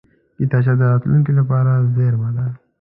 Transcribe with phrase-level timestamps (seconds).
[0.37, 2.45] کتابچه د راتلونکې لپاره زېرمه ده